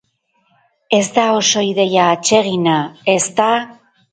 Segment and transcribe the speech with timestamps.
[0.99, 2.79] Ez da oso ideia atsegina,
[3.17, 3.53] ezta?